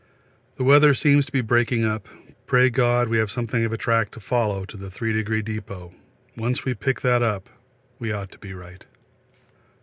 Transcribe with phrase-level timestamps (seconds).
[0.55, 2.09] The weather seems to be breaking up.
[2.47, 5.93] Pray God we have something of a track to follow to the Three Degree Depôt
[6.35, 7.49] once we pick that up
[7.99, 8.83] we ought to be right.